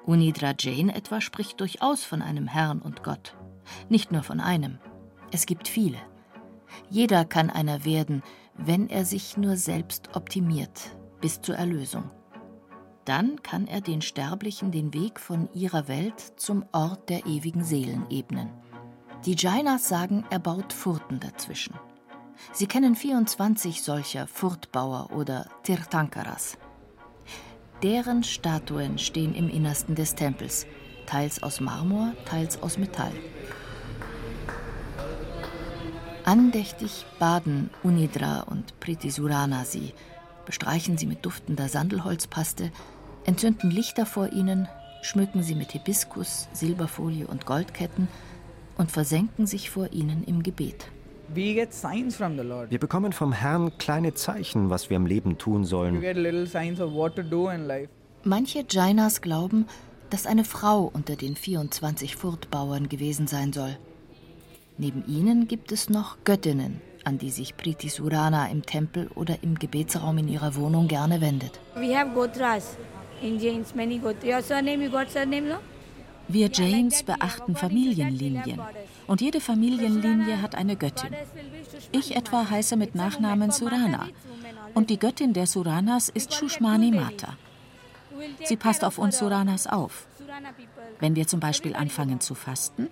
Unidra 0.04 0.54
Jain 0.58 0.90
etwa 0.90 1.20
spricht 1.20 1.60
durchaus 1.60 2.04
von 2.04 2.20
einem 2.20 2.46
Herrn 2.46 2.82
und 2.82 3.02
Gott. 3.02 3.34
Nicht 3.88 4.12
nur 4.12 4.22
von 4.22 4.40
einem. 4.40 4.78
Es 5.32 5.46
gibt 5.46 5.68
viele. 5.68 5.98
Jeder 6.90 7.24
kann 7.24 7.48
einer 7.48 7.84
werden, 7.84 8.22
wenn 8.56 8.90
er 8.90 9.04
sich 9.04 9.36
nur 9.36 9.56
selbst 9.56 10.14
optimiert, 10.14 10.90
bis 11.20 11.40
zur 11.40 11.56
Erlösung. 11.56 12.10
Dann 13.04 13.42
kann 13.42 13.66
er 13.66 13.80
den 13.80 14.00
Sterblichen 14.00 14.70
den 14.70 14.94
Weg 14.94 15.20
von 15.20 15.48
ihrer 15.52 15.88
Welt 15.88 16.20
zum 16.36 16.64
Ort 16.72 17.10
der 17.10 17.26
ewigen 17.26 17.62
Seelen 17.62 18.06
ebnen. 18.10 18.50
Die 19.26 19.36
Jainas 19.36 19.88
sagen, 19.88 20.24
er 20.30 20.38
baut 20.38 20.72
Furten 20.72 21.20
dazwischen. 21.20 21.74
Sie 22.52 22.66
kennen 22.66 22.94
24 22.94 23.82
solcher 23.82 24.26
Furtbauer 24.26 25.10
oder 25.12 25.48
Tirthankaras. 25.62 26.58
Deren 27.82 28.24
Statuen 28.24 28.98
stehen 28.98 29.34
im 29.34 29.48
Innersten 29.48 29.94
des 29.94 30.14
Tempels, 30.14 30.66
teils 31.06 31.42
aus 31.42 31.60
Marmor, 31.60 32.12
teils 32.24 32.62
aus 32.62 32.78
Metall. 32.78 33.12
Andächtig 36.24 37.04
baden 37.18 37.68
Unidra 37.82 38.40
und 38.40 38.80
Pritisurana 38.80 39.64
sie, 39.64 39.92
bestreichen 40.46 40.96
sie 40.96 41.06
mit 41.06 41.24
duftender 41.24 41.68
Sandelholzpaste 41.68 42.70
entzünden 43.24 43.70
Lichter 43.70 44.06
vor 44.06 44.32
ihnen, 44.32 44.68
schmücken 45.02 45.42
sie 45.42 45.54
mit 45.54 45.72
Hibiskus, 45.72 46.48
Silberfolie 46.52 47.26
und 47.26 47.46
Goldketten 47.46 48.08
und 48.76 48.90
versenken 48.90 49.46
sich 49.46 49.70
vor 49.70 49.92
ihnen 49.92 50.24
im 50.24 50.42
Gebet. 50.42 50.86
Wir 51.28 52.78
bekommen 52.78 53.12
vom 53.12 53.32
Herrn 53.32 53.78
kleine 53.78 54.14
Zeichen, 54.14 54.70
was 54.70 54.90
wir 54.90 54.96
im 54.96 55.06
Leben 55.06 55.38
tun 55.38 55.64
sollen. 55.64 56.02
Manche 58.24 58.64
Jainas 58.68 59.20
glauben, 59.20 59.66
dass 60.10 60.26
eine 60.26 60.44
Frau 60.44 60.90
unter 60.92 61.16
den 61.16 61.34
24 61.34 62.16
Furtbauern 62.16 62.88
gewesen 62.88 63.26
sein 63.26 63.52
soll. 63.52 63.76
Neben 64.76 65.04
ihnen 65.06 65.48
gibt 65.48 65.72
es 65.72 65.88
noch 65.88 66.18
Göttinnen, 66.24 66.80
an 67.04 67.18
die 67.18 67.30
sich 67.30 67.56
Priti 67.56 67.88
Surana 67.88 68.48
im 68.48 68.66
Tempel 68.66 69.08
oder 69.14 69.42
im 69.42 69.58
Gebetsraum 69.58 70.18
in 70.18 70.28
ihrer 70.28 70.56
Wohnung 70.56 70.88
gerne 70.88 71.20
wendet. 71.20 71.60
We 71.74 71.96
have 71.96 72.10
Gotras. 72.12 72.76
Wir 76.28 76.50
Jains 76.50 77.02
beachten 77.02 77.54
Familienlinien 77.54 78.60
und 79.06 79.20
jede 79.20 79.40
Familienlinie 79.40 80.40
hat 80.40 80.54
eine 80.54 80.76
Göttin. 80.76 81.10
Ich 81.92 82.16
etwa 82.16 82.48
heiße 82.48 82.76
mit 82.76 82.94
Nachnamen 82.94 83.50
Surana 83.50 84.08
und 84.74 84.90
die 84.90 84.98
Göttin 84.98 85.32
der 85.32 85.46
Suranas 85.46 86.08
ist 86.08 86.32
Shushmani 86.34 86.90
Mata. 86.90 87.36
Sie 88.44 88.56
passt 88.56 88.84
auf 88.84 88.98
uns 88.98 89.18
Suranas 89.18 89.66
auf. 89.66 90.06
Wenn 91.00 91.16
wir 91.16 91.26
zum 91.26 91.40
Beispiel 91.40 91.74
anfangen 91.76 92.20
zu 92.20 92.34
fasten, 92.34 92.88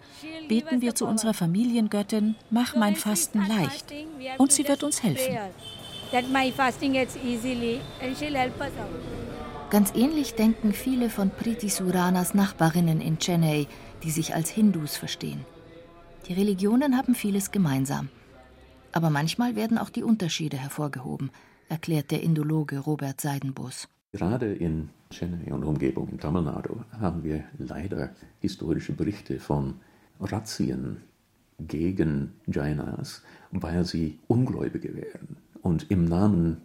beten 0.49 0.81
wir 0.81 0.95
zu 0.95 1.07
unserer 1.07 1.35
Familiengöttin, 1.35 2.37
mach 2.51 2.77
mein 2.77 2.97
Fasten 2.97 3.47
leicht 3.47 3.93
und 4.39 4.53
sie 4.53 4.67
wird 4.69 4.83
uns 4.83 5.03
helfen. 5.03 5.39
That 6.11 6.29
my 6.31 6.53
fasting 6.53 6.93
gets 6.93 7.17
easily 7.17 7.81
and 8.03 8.17
she'll 8.17 8.37
help 8.37 8.61
us 8.61 8.73
out. 8.79 9.22
Ganz 9.73 9.95
ähnlich 9.95 10.35
denken 10.35 10.75
viele 10.75 11.09
von 11.09 11.31
Priti 11.31 11.71
Suranas 11.71 12.35
Nachbarinnen 12.35 13.01
in 13.01 13.19
Chennai, 13.19 13.67
die 14.03 14.11
sich 14.11 14.35
als 14.35 14.51
Hindus 14.51 14.99
verstehen. 14.99 15.47
Die 16.29 16.35
Religionen 16.35 16.95
haben 16.95 17.15
vieles 17.15 17.51
gemeinsam. 17.51 18.11
Aber 18.93 19.09
manchmal 19.09 19.57
werden 19.57 19.79
auch 19.79 19.89
die 19.89 20.03
Unterschiede 20.03 20.59
hervorgehoben, 20.59 21.31
erklärt 21.71 22.11
der 22.11 22.23
Indologe 22.23 22.81
Robert 22.81 23.23
Seidenbus. 23.23 23.89
Gerade 24.13 24.53
in 24.53 24.91
Chennai 25.11 25.51
und 25.51 25.65
Umgebung 25.65 26.11
in 26.11 26.21
Tamil 26.21 26.43
Nadu 26.43 26.85
haben 27.01 27.25
wir 27.25 27.43
leider 27.57 28.11
historische 28.41 28.93
Berichte 28.93 29.41
von 29.41 29.77
Razzien 30.21 30.99
gegen 31.59 32.35
Jainas, 32.47 33.23
weil 33.53 33.87
sie 33.87 34.19
Ungläubige 34.27 34.95
wären 34.95 35.39
und 35.63 35.91
im 35.91 36.05
Namen 36.05 36.59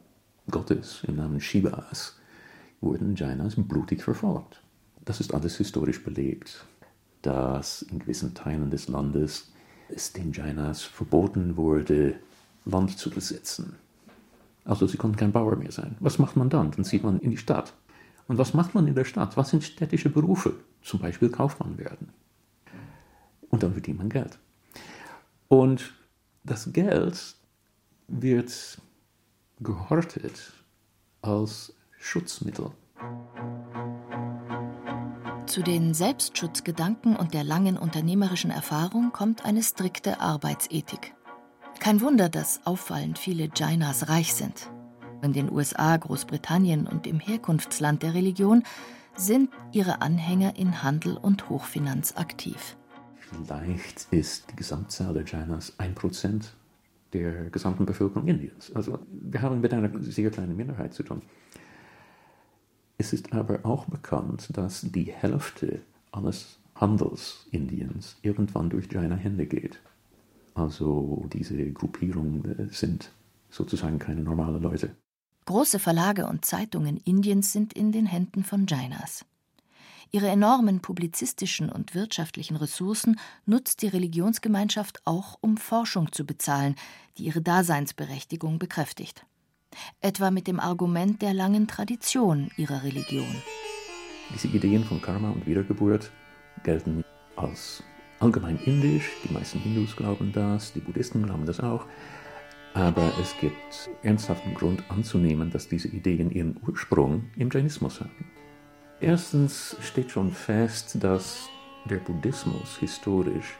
Gottes, 0.51 1.05
im 1.07 1.15
Namen 1.15 1.39
Shivas, 1.39 2.17
wurden 2.81 3.15
Jainas 3.15 3.55
blutig 3.55 4.03
verfolgt. 4.03 4.61
Das 5.05 5.19
ist 5.19 5.33
alles 5.33 5.57
historisch 5.57 6.03
belegt, 6.03 6.65
dass 7.21 7.81
in 7.81 7.99
gewissen 7.99 8.33
Teilen 8.33 8.69
des 8.69 8.87
Landes 8.87 9.51
es 9.89 10.13
den 10.13 10.33
Jainas 10.33 10.83
verboten 10.83 11.57
wurde, 11.57 12.15
Land 12.65 12.97
zu 12.97 13.09
besetzen. 13.09 13.75
Also 14.65 14.85
sie 14.85 14.97
konnten 14.97 15.17
kein 15.17 15.31
Bauer 15.31 15.55
mehr 15.55 15.71
sein. 15.71 15.95
Was 16.01 16.19
macht 16.19 16.35
man 16.35 16.49
dann? 16.49 16.71
Dann 16.71 16.83
zieht 16.83 17.03
man 17.03 17.19
in 17.19 17.31
die 17.31 17.37
Stadt. 17.37 17.73
Und 18.27 18.37
was 18.37 18.53
macht 18.53 18.75
man 18.75 18.85
in 18.87 18.95
der 18.95 19.05
Stadt? 19.05 19.37
Was 19.37 19.49
sind 19.49 19.63
städtische 19.63 20.09
Berufe? 20.09 20.55
Zum 20.81 20.99
Beispiel 20.99 21.29
Kaufmann 21.29 21.77
werden. 21.77 22.09
Und 23.49 23.63
dann 23.63 23.71
verdient 23.71 23.97
man 23.97 24.09
Geld. 24.09 24.37
Und 25.47 25.93
das 26.43 26.73
Geld 26.73 27.35
wird 28.09 28.81
gehortet 29.61 30.51
als 31.21 31.73
Schutzmittel. 32.07 32.71
Zu 35.45 35.61
den 35.61 35.93
Selbstschutzgedanken 35.93 37.17
und 37.17 37.33
der 37.33 37.43
langen 37.43 37.77
unternehmerischen 37.77 38.49
Erfahrung 38.49 39.11
kommt 39.11 39.43
eine 39.43 39.61
strikte 39.61 40.21
Arbeitsethik. 40.21 41.13
Kein 41.81 41.99
Wunder, 41.99 42.29
dass 42.29 42.65
auffallend 42.65 43.19
viele 43.19 43.49
Jainas 43.53 44.07
reich 44.07 44.33
sind. 44.33 44.71
In 45.21 45.33
den 45.33 45.51
USA, 45.51 45.97
Großbritannien 45.97 46.87
und 46.87 47.07
im 47.07 47.19
Herkunftsland 47.19 48.03
der 48.03 48.13
Religion 48.13 48.63
sind 49.17 49.49
ihre 49.73 50.01
Anhänger 50.01 50.55
in 50.55 50.83
Handel 50.83 51.17
und 51.17 51.49
Hochfinanz 51.49 52.13
aktiv. 52.15 52.77
Vielleicht 53.17 54.07
ist 54.11 54.49
die 54.49 54.55
Gesamtzahl 54.55 55.13
der 55.13 55.25
Jainas 55.25 55.73
ein 55.77 55.93
Prozent 55.93 56.53
der 57.11 57.49
gesamten 57.49 57.85
Bevölkerung 57.85 58.27
Indiens. 58.27 58.71
Also 58.73 58.99
wir 59.09 59.41
haben 59.41 59.61
mit 59.61 59.73
einer 59.73 59.91
sehr 60.01 60.29
kleinen 60.29 60.55
Minderheit 60.55 60.93
zu 60.93 61.03
tun. 61.03 61.21
Es 62.97 63.13
ist 63.13 63.33
aber 63.33 63.65
auch 63.65 63.85
bekannt, 63.85 64.49
dass 64.53 64.81
die 64.81 65.11
Hälfte 65.11 65.81
alles 66.11 66.59
Handels 66.75 67.45
Indiens 67.51 68.17
irgendwann 68.21 68.69
durch 68.69 68.91
Jaina 68.91 69.15
Hände 69.15 69.45
geht. 69.45 69.79
Also 70.55 71.27
diese 71.31 71.71
Gruppierungen 71.71 72.69
sind 72.71 73.11
sozusagen 73.49 73.99
keine 73.99 74.21
normalen 74.21 74.61
Leute. 74.61 74.95
Große 75.45 75.79
Verlage 75.79 76.27
und 76.27 76.43
Zeitungen 76.43 76.97
Indiens 76.97 77.53
sind 77.53 77.73
in 77.73 77.91
den 77.91 78.05
Händen 78.05 78.43
von 78.43 78.65
Jainas. 78.67 79.23
Ihre 80.11 80.27
enormen 80.27 80.81
publizistischen 80.81 81.69
und 81.69 81.93
wirtschaftlichen 81.93 82.55
Ressourcen 82.55 83.19
nutzt 83.45 83.81
die 83.81 83.87
Religionsgemeinschaft 83.87 85.05
auch, 85.05 85.37
um 85.41 85.57
Forschung 85.57 86.11
zu 86.11 86.25
bezahlen, 86.25 86.75
die 87.17 87.25
ihre 87.25 87.41
Daseinsberechtigung 87.41 88.57
bekräftigt. 88.57 89.25
Etwa 90.01 90.31
mit 90.31 90.47
dem 90.47 90.59
Argument 90.59 91.21
der 91.21 91.33
langen 91.33 91.67
Tradition 91.67 92.49
ihrer 92.57 92.83
Religion. 92.83 93.35
Diese 94.33 94.47
Ideen 94.47 94.83
von 94.83 95.01
Karma 95.01 95.29
und 95.29 95.45
Wiedergeburt 95.45 96.11
gelten 96.63 97.03
als 97.35 97.83
allgemein 98.19 98.59
indisch. 98.65 99.09
Die 99.23 99.33
meisten 99.33 99.59
Hindus 99.59 99.95
glauben 99.95 100.31
das, 100.33 100.73
die 100.73 100.79
Buddhisten 100.79 101.23
glauben 101.23 101.45
das 101.45 101.59
auch. 101.59 101.85
Aber 102.73 103.11
es 103.21 103.35
gibt 103.39 103.89
ernsthaften 104.03 104.53
Grund 104.53 104.83
anzunehmen, 104.89 105.49
dass 105.49 105.67
diese 105.67 105.87
Ideen 105.87 106.29
ihren 106.31 106.59
Ursprung 106.67 107.25
im 107.35 107.49
Jainismus 107.49 108.01
haben. 108.01 108.31
Erstens 108.99 109.75
steht 109.81 110.11
schon 110.11 110.31
fest, 110.31 110.97
dass 111.01 111.49
der 111.85 111.97
Buddhismus 111.97 112.77
historisch 112.77 113.57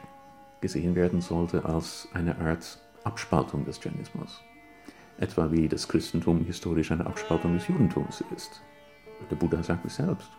gesehen 0.60 0.94
werden 0.94 1.20
sollte 1.20 1.64
als 1.64 2.08
eine 2.12 2.38
Art 2.38 2.78
Abspaltung 3.04 3.64
des 3.64 3.82
Jainismus. 3.82 4.42
Etwa 5.18 5.50
wie 5.50 5.68
das 5.68 5.88
Christentum 5.88 6.44
historisch 6.44 6.92
eine 6.92 7.06
Abspaltung 7.06 7.54
des 7.54 7.66
Judentums 7.66 8.22
ist. 8.34 8.62
Der 9.30 9.36
Buddha 9.36 9.62
sagt 9.62 9.84
es 9.84 9.96
selbst. 9.96 10.30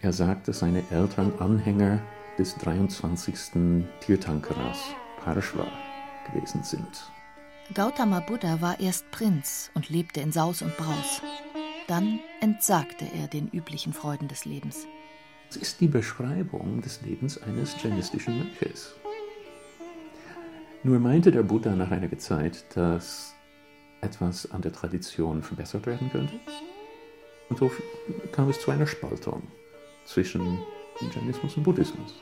Er 0.00 0.12
sagt, 0.12 0.48
dass 0.48 0.60
seine 0.60 0.82
Eltern 0.90 1.32
Anhänger 1.38 2.00
des 2.38 2.56
23. 2.56 3.84
Tirthankaras, 4.00 4.78
Parshva, 5.22 5.66
gewesen 6.32 6.62
sind. 6.62 7.10
Gautama 7.74 8.20
Buddha 8.20 8.60
war 8.60 8.78
erst 8.80 9.10
Prinz 9.10 9.70
und 9.74 9.88
lebte 9.88 10.20
in 10.20 10.32
Saus 10.32 10.62
und 10.62 10.76
Braus. 10.76 11.22
Dann 11.88 12.20
entsagte 12.40 13.04
er 13.04 13.26
den 13.26 13.48
üblichen 13.48 13.92
Freuden 13.92 14.28
des 14.28 14.44
Lebens. 14.44 14.86
Es 15.50 15.56
ist 15.56 15.80
die 15.80 15.88
Beschreibung 15.88 16.80
des 16.80 17.02
Lebens 17.02 17.40
eines 17.42 17.80
jainistischen 17.82 18.38
Mönches. 18.38 18.94
Nur 20.82 20.98
meinte 20.98 21.30
der 21.30 21.42
Buddha 21.42 21.74
nach 21.76 21.90
einiger 21.90 22.18
Zeit, 22.18 22.64
dass 22.74 23.31
etwas 24.02 24.50
an 24.50 24.60
der 24.60 24.72
Tradition 24.72 25.42
verbessert 25.42 25.86
werden 25.86 26.10
könnte. 26.10 26.34
Und 27.48 27.58
so 27.58 27.70
kam 28.32 28.50
es 28.50 28.60
zu 28.60 28.70
einer 28.70 28.86
Spaltung 28.86 29.42
zwischen 30.04 30.58
Jainismus 31.14 31.56
und 31.56 31.62
Buddhismus. 31.62 32.20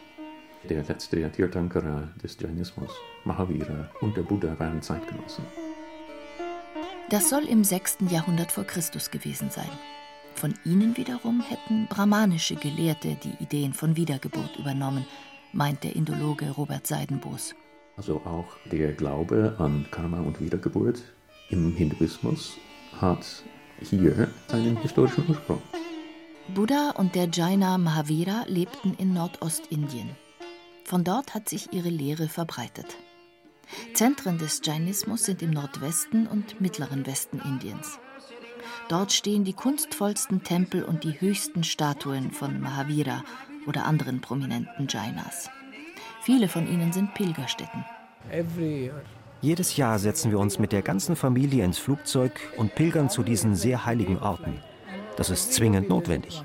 Der 0.68 0.82
letzte 0.84 1.30
Tirthankara 1.30 2.08
des 2.22 2.38
Jainismus, 2.38 2.90
Mahavira 3.24 3.90
und 4.00 4.16
der 4.16 4.22
Buddha 4.22 4.58
waren 4.58 4.82
Zeitgenossen. 4.82 5.44
Das 7.08 7.30
soll 7.30 7.44
im 7.44 7.64
6. 7.64 7.98
Jahrhundert 8.10 8.52
vor 8.52 8.64
Christus 8.64 9.10
gewesen 9.10 9.50
sein. 9.50 9.70
Von 10.34 10.54
ihnen 10.64 10.96
wiederum 10.96 11.40
hätten 11.40 11.86
brahmanische 11.88 12.54
Gelehrte 12.56 13.16
die 13.24 13.42
Ideen 13.42 13.72
von 13.72 13.96
Wiedergeburt 13.96 14.56
übernommen, 14.58 15.06
meint 15.52 15.82
der 15.82 15.96
Indologe 15.96 16.50
Robert 16.50 16.86
Seidenboos. 16.86 17.54
Also 17.96 18.18
auch 18.24 18.46
der 18.70 18.92
Glaube 18.92 19.56
an 19.58 19.86
Karma 19.90 20.20
und 20.20 20.40
Wiedergeburt 20.40 21.02
im 21.50 21.74
Hinduismus 21.74 22.56
hat 23.00 23.44
hier 23.80 24.28
seinen 24.48 24.76
historischen 24.78 25.24
Ursprung. 25.28 25.60
Buddha 26.54 26.90
und 26.96 27.14
der 27.14 27.28
Jaina 27.32 27.78
Mahavira 27.78 28.44
lebten 28.46 28.94
in 28.94 29.12
Nordostindien. 29.12 30.10
Von 30.84 31.04
dort 31.04 31.34
hat 31.34 31.48
sich 31.48 31.72
ihre 31.72 31.88
Lehre 31.88 32.28
verbreitet. 32.28 32.96
Zentren 33.94 34.38
des 34.38 34.60
Jainismus 34.64 35.24
sind 35.24 35.42
im 35.42 35.50
Nordwesten 35.50 36.26
und 36.26 36.60
mittleren 36.60 37.06
Westen 37.06 37.40
Indiens. 37.40 38.00
Dort 38.88 39.12
stehen 39.12 39.44
die 39.44 39.52
kunstvollsten 39.52 40.42
Tempel 40.42 40.82
und 40.82 41.04
die 41.04 41.20
höchsten 41.20 41.62
Statuen 41.62 42.32
von 42.32 42.60
Mahavira 42.60 43.22
oder 43.66 43.84
anderen 43.84 44.20
prominenten 44.20 44.88
Jainas. 44.88 45.48
Viele 46.22 46.48
von 46.48 46.66
ihnen 46.66 46.92
sind 46.92 47.14
Pilgerstätten. 47.14 47.84
Jedes 49.42 49.76
Jahr 49.78 49.98
setzen 49.98 50.30
wir 50.30 50.38
uns 50.38 50.58
mit 50.58 50.70
der 50.70 50.82
ganzen 50.82 51.16
Familie 51.16 51.64
ins 51.64 51.78
Flugzeug 51.78 52.32
und 52.58 52.74
pilgern 52.74 53.08
zu 53.08 53.22
diesen 53.22 53.54
sehr 53.54 53.86
heiligen 53.86 54.18
Orten. 54.18 54.62
Das 55.16 55.30
ist 55.30 55.54
zwingend 55.54 55.88
notwendig. 55.88 56.42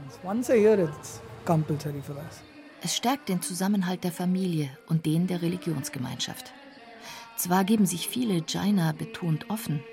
Es 2.81 2.95
stärkt 2.95 3.29
den 3.29 3.41
Zusammenhalt 3.41 4.03
der 4.05 4.13
Familie 4.13 4.69
und 4.87 5.05
den 5.05 5.27
der 5.27 5.41
Religionsgemeinschaft. 5.41 6.53
Zwar 7.35 7.65
geben 7.65 7.85
sich 7.85 8.07
viele 8.07 8.43
Jaina 8.47 8.93
betont 8.93 9.49
offen. 9.49 9.83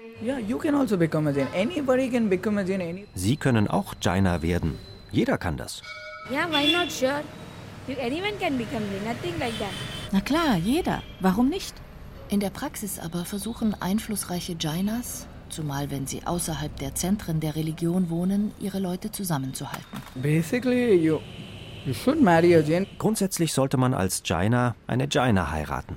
Also 0.77 0.99
Sie 3.15 3.37
können 3.37 3.69
auch 3.69 3.95
Jaina 4.01 4.43
werden. 4.43 4.79
Jeder 5.11 5.39
kann 5.39 5.57
das. 5.57 5.83
Na 10.13 10.21
klar, 10.21 10.57
jeder. 10.57 11.03
Warum 11.19 11.49
nicht? 11.49 11.75
In 12.33 12.41
der 12.41 12.49
Praxis 12.49 12.99
aber 12.99 13.27
versuchen 13.27 13.77
einflussreiche 13.79 14.57
Jainas, 14.59 15.27
zumal 15.51 15.91
wenn 15.91 16.07
sie 16.07 16.27
außerhalb 16.27 16.75
der 16.79 16.95
Zentren 16.95 17.41
der 17.41 17.57
Religion 17.57 18.09
wohnen, 18.09 18.53
ihre 18.59 18.79
Leute 18.79 19.13
zusammenzuhalten. 19.13 20.01
Basically, 20.15 20.95
you, 20.95 21.19
you 21.85 21.93
should 21.93 22.23
marry 22.23 22.57
a 22.57 22.61
Jain. 22.61 22.87
Grundsätzlich 22.97 23.53
sollte 23.53 23.77
man 23.77 23.93
als 23.93 24.23
Jaina 24.25 24.75
eine 24.87 25.09
Jaina 25.11 25.51
heiraten. 25.51 25.95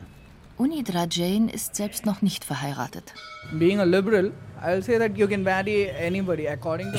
Unidra 0.57 1.05
Jain 1.09 1.49
ist 1.49 1.75
selbst 1.75 2.05
noch 2.05 2.21
nicht 2.21 2.45
verheiratet. 2.45 3.13
Ich 3.51 3.59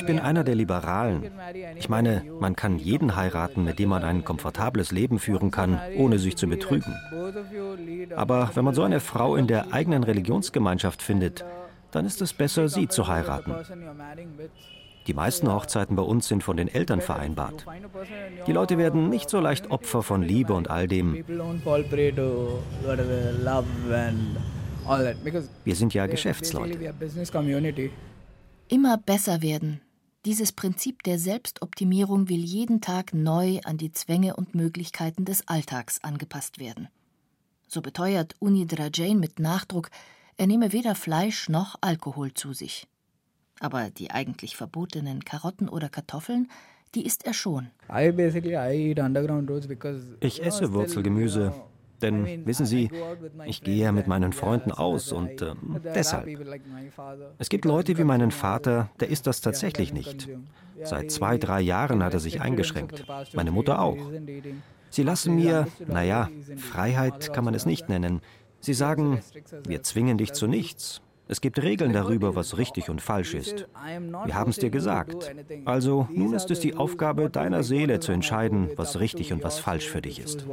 bin 0.06 0.20
einer 0.20 0.44
der 0.44 0.54
Liberalen. 0.54 1.30
Ich 1.76 1.88
meine, 1.88 2.22
man 2.38 2.54
kann 2.54 2.78
jeden 2.78 3.16
heiraten, 3.16 3.64
mit 3.64 3.78
dem 3.78 3.88
man 3.88 4.04
ein 4.04 4.24
komfortables 4.24 4.92
Leben 4.92 5.18
führen 5.18 5.50
kann, 5.50 5.80
ohne 5.96 6.18
sich 6.18 6.36
zu 6.36 6.46
betrügen. 6.46 6.94
Aber 8.14 8.50
wenn 8.52 8.64
man 8.64 8.74
so 8.74 8.82
eine 8.82 9.00
Frau 9.00 9.36
in 9.36 9.46
der 9.46 9.72
eigenen 9.72 10.04
Religionsgemeinschaft 10.04 11.00
findet, 11.00 11.42
dann 11.92 12.04
ist 12.04 12.20
es 12.20 12.34
besser, 12.34 12.68
sie 12.68 12.88
zu 12.88 13.08
heiraten. 13.08 13.54
Die 15.06 15.14
meisten 15.14 15.52
Hochzeiten 15.52 15.94
bei 15.94 16.02
uns 16.02 16.26
sind 16.26 16.42
von 16.42 16.56
den 16.56 16.68
Eltern 16.68 17.00
vereinbart. 17.00 17.64
Die 18.46 18.52
Leute 18.52 18.76
werden 18.78 19.08
nicht 19.08 19.30
so 19.30 19.40
leicht 19.40 19.70
Opfer 19.70 20.02
von 20.02 20.22
Liebe 20.22 20.52
und 20.52 20.68
all 20.68 20.88
dem. 20.88 21.24
Wir 25.64 25.76
sind 25.76 25.94
ja 25.94 26.06
Geschäftsleute. 26.06 26.94
Immer 28.68 28.98
besser 28.98 29.42
werden. 29.42 29.80
Dieses 30.24 30.50
Prinzip 30.50 31.04
der 31.04 31.20
Selbstoptimierung 31.20 32.28
will 32.28 32.44
jeden 32.44 32.80
Tag 32.80 33.14
neu 33.14 33.60
an 33.64 33.76
die 33.76 33.92
Zwänge 33.92 34.34
und 34.34 34.56
Möglichkeiten 34.56 35.24
des 35.24 35.46
Alltags 35.46 36.02
angepasst 36.02 36.58
werden. 36.58 36.88
So 37.68 37.80
beteuert 37.80 38.34
Unidra 38.40 38.88
Jain 38.92 39.20
mit 39.20 39.38
Nachdruck, 39.38 39.90
er 40.36 40.48
nehme 40.48 40.72
weder 40.72 40.96
Fleisch 40.96 41.48
noch 41.48 41.76
Alkohol 41.80 42.34
zu 42.34 42.52
sich. 42.52 42.88
Aber 43.60 43.90
die 43.90 44.10
eigentlich 44.10 44.56
verbotenen 44.56 45.24
Karotten 45.24 45.68
oder 45.68 45.88
Kartoffeln, 45.88 46.50
die 46.94 47.04
isst 47.06 47.26
er 47.26 47.34
schon. 47.34 47.68
Ich 50.20 50.44
esse 50.44 50.72
Wurzelgemüse. 50.72 51.52
Denn 52.02 52.44
wissen 52.46 52.66
Sie, 52.66 52.90
ich 53.46 53.62
gehe 53.62 53.84
ja 53.84 53.92
mit 53.92 54.06
meinen 54.06 54.32
Freunden 54.32 54.70
aus 54.70 55.12
und 55.12 55.42
are 55.42 55.56
deshalb. 55.94 56.28
Es 57.38 57.48
gibt 57.48 57.64
Leute 57.64 57.96
wie 57.96 58.04
meinen 58.04 58.30
Vater, 58.30 58.90
der 59.00 59.08
isst 59.08 59.26
das 59.26 59.40
tatsächlich 59.40 59.92
nicht. 59.94 60.28
Seit 60.82 61.10
zwei, 61.10 61.38
drei 61.38 61.60
Jahren 61.60 62.02
hat 62.02 62.12
er 62.12 62.20
sich 62.20 62.40
eingeschränkt. 62.40 63.06
Meine 63.32 63.50
Mutter 63.50 63.80
auch. 63.80 63.96
Sie 64.90 65.02
lassen 65.02 65.34
mir, 65.34 65.60
understood 65.60 65.88
naja, 65.88 66.28
Freiheit 66.56 67.32
kann 67.32 67.44
man 67.44 67.54
also 67.54 67.62
es 67.62 67.66
nicht 67.66 67.82
does 67.82 67.88
that. 67.88 68.00
nennen. 68.00 68.20
Sie 68.60 68.74
sagen, 68.74 69.20
wir 69.66 69.82
zwingen 69.82 70.18
dich 70.18 70.32
zu 70.32 70.46
nichts. 70.46 71.00
Es 71.28 71.40
gibt 71.40 71.60
Regeln 71.60 71.92
darüber, 71.92 72.36
was 72.36 72.56
richtig 72.56 72.88
und 72.88 73.02
falsch 73.02 73.34
ist. 73.34 73.66
Wir 74.24 74.34
haben 74.34 74.50
es 74.50 74.58
dir 74.58 74.70
gesagt. 74.70 75.34
Also 75.64 76.06
nun 76.12 76.34
ist 76.34 76.50
es 76.52 76.60
die 76.60 76.76
Aufgabe 76.76 77.30
deiner 77.30 77.64
Seele 77.64 77.98
zu 77.98 78.12
entscheiden, 78.12 78.70
was 78.76 79.00
richtig 79.00 79.32
und 79.32 79.42
was 79.42 79.58
falsch 79.58 79.88
für 79.88 80.00
dich 80.00 80.20
ist. 80.20 80.46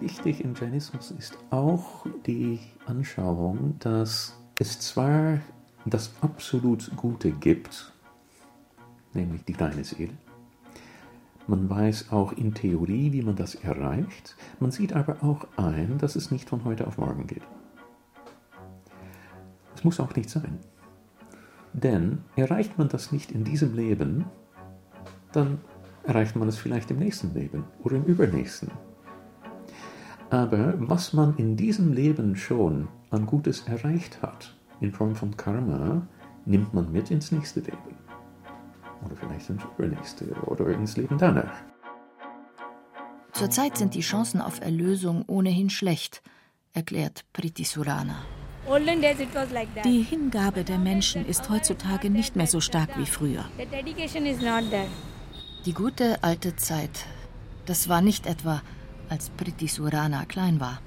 Wichtig 0.00 0.44
im 0.44 0.54
Jainismus 0.54 1.10
ist 1.12 1.38
auch 1.50 2.06
die 2.26 2.60
Anschauung, 2.86 3.76
dass 3.80 4.36
es 4.58 4.78
zwar 4.80 5.40
das 5.84 6.12
absolut 6.20 6.90
Gute 6.96 7.30
gibt, 7.32 7.92
nämlich 9.14 9.44
die 9.44 9.54
reine 9.54 9.82
Seele. 9.82 10.12
Man 11.46 11.68
weiß 11.68 12.12
auch 12.12 12.32
in 12.32 12.54
Theorie, 12.54 13.12
wie 13.12 13.22
man 13.22 13.36
das 13.36 13.54
erreicht. 13.54 14.36
Man 14.60 14.70
sieht 14.70 14.92
aber 14.92 15.22
auch 15.22 15.46
ein, 15.56 15.98
dass 15.98 16.16
es 16.16 16.30
nicht 16.30 16.48
von 16.48 16.64
heute 16.64 16.86
auf 16.86 16.98
morgen 16.98 17.26
geht. 17.26 17.42
Es 19.74 19.84
muss 19.84 19.98
auch 19.98 20.14
nicht 20.14 20.30
sein. 20.30 20.60
Denn 21.72 22.18
erreicht 22.36 22.78
man 22.78 22.88
das 22.88 23.12
nicht 23.12 23.32
in 23.32 23.44
diesem 23.44 23.74
Leben, 23.74 24.26
dann 25.32 25.60
erreicht 26.04 26.36
man 26.36 26.48
es 26.48 26.58
vielleicht 26.58 26.90
im 26.90 26.98
nächsten 26.98 27.32
Leben 27.34 27.64
oder 27.82 27.96
im 27.96 28.04
übernächsten. 28.04 28.70
Aber 30.30 30.74
was 30.78 31.12
man 31.12 31.36
in 31.36 31.56
diesem 31.56 31.92
Leben 31.92 32.36
schon 32.36 32.88
an 33.10 33.26
Gutes 33.26 33.66
erreicht 33.66 34.22
hat, 34.22 34.54
in 34.80 34.92
Form 34.92 35.14
von 35.14 35.36
Karma, 35.36 36.06
nimmt 36.44 36.72
man 36.74 36.90
mit 36.90 37.10
ins 37.10 37.32
nächste 37.32 37.60
Leben. 37.60 37.96
Oder 39.04 39.16
vielleicht 39.16 39.50
ins 39.50 39.62
übernächste 39.64 40.24
oder 40.46 40.68
ins 40.68 40.96
Leben 40.96 41.18
danach. 41.18 41.52
Zurzeit 43.32 43.76
sind 43.76 43.94
die 43.94 44.00
Chancen 44.00 44.40
auf 44.40 44.60
Erlösung 44.60 45.24
ohnehin 45.26 45.70
schlecht, 45.70 46.22
erklärt 46.74 47.24
Priti 47.32 47.64
Surana. 47.64 48.16
Die 49.84 50.02
Hingabe 50.02 50.62
der 50.62 50.78
Menschen 50.78 51.26
ist 51.26 51.50
heutzutage 51.50 52.10
nicht 52.10 52.36
mehr 52.36 52.46
so 52.46 52.60
stark 52.60 52.96
wie 52.96 53.06
früher. 53.06 53.44
Die 55.64 55.72
gute 55.72 56.22
alte 56.22 56.56
Zeit, 56.56 57.06
das 57.66 57.88
war 57.88 58.00
nicht 58.00 58.26
etwa, 58.26 58.62
als 59.08 59.30
Priti 59.30 59.66
Surana 59.66 60.24
klein 60.26 60.60
war. 60.60 60.80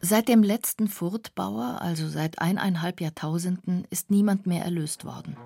Seit 0.00 0.28
dem 0.28 0.44
letzten 0.44 0.86
Furtbauer, 0.86 1.82
also 1.82 2.08
seit 2.08 2.40
eineinhalb 2.40 3.00
Jahrtausenden, 3.00 3.84
ist 3.90 4.10
niemand 4.10 4.46
mehr 4.46 4.64
erlöst 4.64 5.04
worden. 5.04 5.36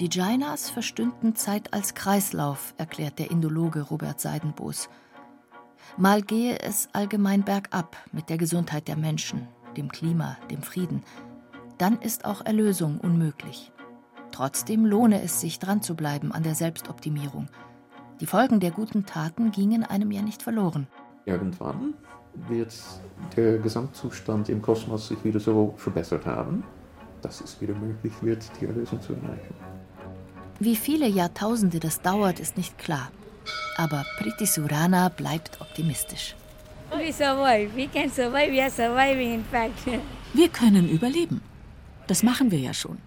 Die 0.00 0.08
Jainas 0.10 0.70
verstünden 0.70 1.36
Zeit 1.36 1.72
als 1.72 1.94
Kreislauf, 1.94 2.74
erklärt 2.78 3.20
der 3.20 3.30
Indologe 3.30 3.82
Robert 3.82 4.20
Seidenboos. 4.20 4.88
Mal 5.96 6.22
gehe 6.22 6.58
es 6.58 6.88
allgemein 6.92 7.44
bergab 7.44 7.96
mit 8.12 8.28
der 8.28 8.38
Gesundheit 8.38 8.88
der 8.88 8.96
Menschen, 8.96 9.46
dem 9.76 9.88
Klima, 9.88 10.36
dem 10.50 10.62
Frieden. 10.62 11.04
Dann 11.78 12.00
ist 12.00 12.24
auch 12.24 12.44
Erlösung 12.44 12.98
unmöglich. 12.98 13.70
Trotzdem 14.32 14.84
lohne 14.84 15.22
es 15.22 15.40
sich, 15.40 15.60
dran 15.60 15.80
zu 15.80 15.94
bleiben 15.94 16.32
an 16.32 16.42
der 16.42 16.56
Selbstoptimierung. 16.56 17.48
Die 18.20 18.26
Folgen 18.26 18.58
der 18.58 18.72
guten 18.72 19.06
Taten 19.06 19.52
gingen 19.52 19.84
einem 19.84 20.10
ja 20.10 20.22
nicht 20.22 20.42
verloren. 20.42 20.88
Irgendwann 21.24 21.94
wird 22.48 22.74
der 23.36 23.58
Gesamtzustand 23.58 24.48
im 24.48 24.62
Kosmos 24.62 25.08
sich 25.08 25.22
wieder 25.24 25.40
so 25.40 25.74
verbessert 25.76 26.26
haben, 26.26 26.64
dass 27.22 27.40
es 27.40 27.60
wieder 27.60 27.74
möglich 27.74 28.12
wird, 28.22 28.44
die 28.60 28.66
Erlösung 28.66 29.00
zu 29.00 29.14
erreichen. 29.14 29.54
Wie 30.60 30.76
viele 30.76 31.08
Jahrtausende 31.08 31.78
das 31.80 32.00
dauert, 32.00 32.40
ist 32.40 32.56
nicht 32.56 32.78
klar. 32.78 33.10
Aber 33.76 34.04
Priti 34.18 34.46
Surana 34.46 35.08
bleibt 35.08 35.60
optimistisch. 35.60 36.34
Wir 40.34 40.48
können 40.48 40.88
überleben. 40.88 41.40
Das 42.06 42.22
machen 42.22 42.50
wir 42.50 42.58
ja 42.58 42.74
schon. 42.74 42.98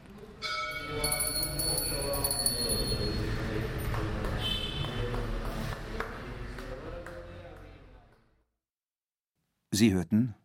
Sie 9.81 9.93
hörten 9.93 10.35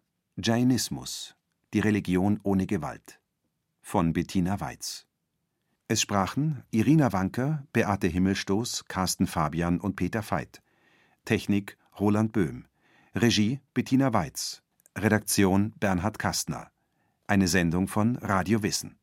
Jainismus, 0.43 1.37
die 1.75 1.81
Religion 1.81 2.41
ohne 2.43 2.67
Gewalt 2.67 3.21
von 3.83 4.15
Bettina 4.15 4.61
Weiz. 4.61 5.07
Es 5.89 6.01
sprachen 6.01 6.63
Irina 6.71 7.13
Wanker, 7.13 7.67
Beate 7.75 8.07
Himmelstoß, 8.07 8.87
Carsten 8.87 9.27
Fabian 9.27 9.79
und 9.79 9.95
Peter 9.95 10.23
Veit. 10.23 10.63
Technik 11.27 11.77
Roland 12.01 12.33
Böhm. 12.33 12.65
Regie 13.15 13.61
Bettina 13.75 14.15
Weiz. 14.15 14.63
Redaktion 14.97 15.75
Bernhard 15.81 16.19
Kastner. 16.19 16.71
Eine 17.27 17.47
Sendung 17.47 17.89
von 17.89 18.17
Radio 18.17 18.63
Wissen 18.63 18.99